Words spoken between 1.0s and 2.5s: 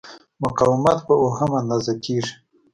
په اوهم اندازه کېږي.